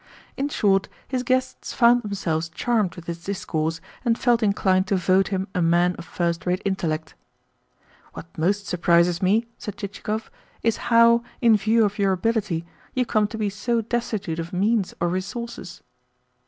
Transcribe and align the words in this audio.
In 0.35 0.49
short, 0.49 0.89
his 1.07 1.21
guests 1.21 1.73
found 1.73 2.01
themselves 2.01 2.49
charmed 2.49 2.95
with 2.95 3.05
his 3.05 3.23
discourse, 3.23 3.79
and 4.03 4.17
felt 4.17 4.41
inclined 4.41 4.87
to 4.87 4.95
vote 4.95 5.27
him 5.27 5.47
a 5.53 5.61
man 5.61 5.95
of 5.97 6.05
first 6.05 6.47
rate 6.47 6.63
intellect. 6.65 7.13
"What 8.13 8.35
most 8.35 8.65
surprises 8.65 9.21
me," 9.21 9.45
said 9.59 9.77
Chichikov, 9.77 10.31
"is 10.63 10.77
how, 10.89 11.21
in 11.39 11.55
view 11.55 11.85
of 11.85 11.99
your 11.99 12.13
ability, 12.13 12.65
you 12.95 13.05
come 13.05 13.27
to 13.27 13.37
be 13.37 13.51
so 13.51 13.81
destitute 13.81 14.39
of 14.39 14.51
means 14.51 14.95
or 14.99 15.07
resources." 15.07 15.83